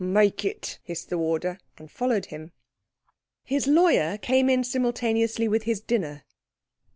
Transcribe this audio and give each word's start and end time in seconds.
"Make 0.03 0.43
it," 0.43 0.79
hissed 0.83 1.11
the 1.11 1.17
warder; 1.19 1.59
and 1.77 1.91
followed 1.91 2.25
him. 2.25 2.53
His 3.43 3.67
lawyer 3.67 4.17
came 4.17 4.49
in 4.49 4.63
simultaneously 4.63 5.47
with 5.47 5.61
his 5.65 5.79
dinner. 5.79 6.23